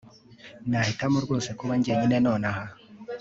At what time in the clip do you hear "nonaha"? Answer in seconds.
2.25-2.63